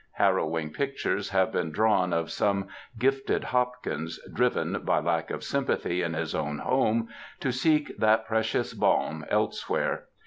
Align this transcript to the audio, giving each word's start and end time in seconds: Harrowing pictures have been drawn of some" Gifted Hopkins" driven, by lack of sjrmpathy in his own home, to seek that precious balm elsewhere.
Harrowing 0.13 0.73
pictures 0.73 1.29
have 1.29 1.51
been 1.51 1.69
drawn 1.71 2.11
of 2.11 2.31
some" 2.31 2.65
Gifted 2.97 3.43
Hopkins" 3.43 4.19
driven, 4.35 4.81
by 4.83 4.99
lack 4.99 5.29
of 5.29 5.41
sjrmpathy 5.41 6.03
in 6.03 6.15
his 6.15 6.33
own 6.33 6.57
home, 6.57 7.07
to 7.39 7.51
seek 7.51 7.95
that 7.99 8.25
precious 8.25 8.73
balm 8.73 9.23
elsewhere. 9.29 10.05